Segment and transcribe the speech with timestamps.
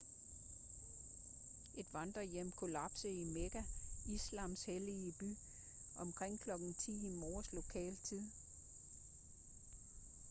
[1.77, 3.63] et vandrehjem kollapsede i mekka
[4.15, 5.29] islams hellige by
[5.95, 6.49] omkring kl.
[6.79, 8.23] 10 i morges lokal tid